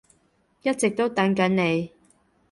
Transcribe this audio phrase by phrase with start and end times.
[0.63, 1.91] 一直都等緊你